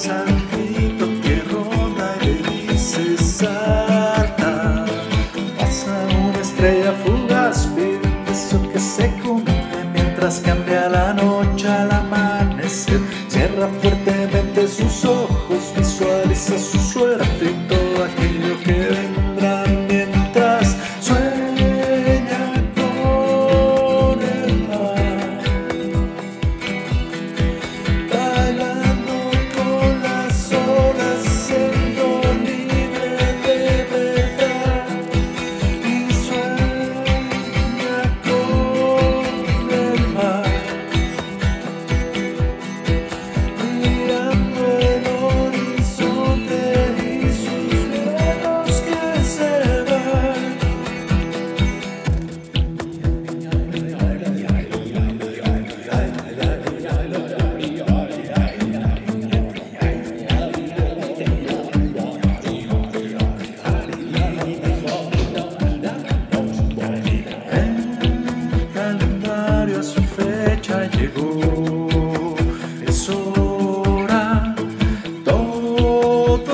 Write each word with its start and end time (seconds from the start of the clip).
santito 0.00 1.06
que 1.22 1.42
ronda 1.50 2.16
y 2.22 2.26
le 2.42 2.72
dice 2.72 3.18
salta. 3.18 4.86
Pasa 5.58 5.92
una 6.26 6.40
estrella 6.40 6.92
fugaz, 7.04 7.68
beso 7.74 8.58
que 8.72 8.78
se 8.78 9.08
cumple 9.22 9.62
mientras 9.92 10.40
cambia 10.40 10.88
la 10.88 11.12
noche 11.12 11.68
al 11.68 11.90
amanecer. 11.92 13.00
Cierra 13.28 13.68
fuertemente 13.80 14.66
sus 14.68 15.04
ojos, 15.04 15.62
visualiza 15.76 16.58
su 16.58 16.79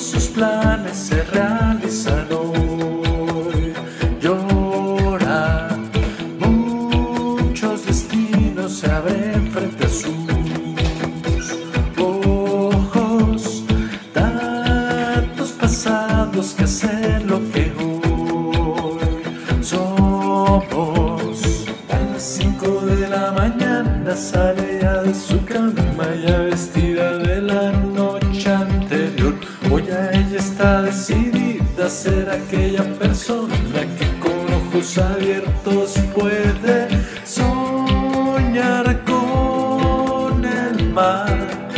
sus 0.00 0.28
planes 0.28 0.96
se 0.96 1.22
realizan 1.24 2.26
hoy. 2.32 3.74
Llora, 4.20 5.68
muchos 6.38 7.86
destinos 7.86 8.72
se 8.72 8.90
abren 8.90 9.50
frente 9.52 9.84
a 9.84 9.88
sus 9.88 10.14
ojos. 11.98 13.64
Tantos 14.14 15.52
pasados 15.52 16.54
que 16.54 16.64
hacen 16.64 17.26
lo 17.26 17.38
que 17.52 17.70
hoy 17.78 18.98
somos. 19.62 21.66
A 21.90 21.98
las 22.12 22.22
5 22.22 22.80
de 22.86 23.08
la 23.08 23.32
mañana 23.32 24.16
sale 24.16 24.78
ya 24.80 25.02
de 25.02 25.14
su 25.14 25.44
cama 25.44 26.06
ya 26.26 26.38
vestida 26.38 27.18
de 27.18 27.42
la 27.42 27.69
ser 31.90 32.30
aquella 32.30 32.84
persona 32.98 33.80
que 33.98 34.06
con 34.20 34.54
ojos 34.54 34.96
abiertos 34.96 35.94
puede 36.14 36.88
soñar 37.24 39.04
con 39.04 40.44
el 40.44 40.92
mar. 40.92 41.69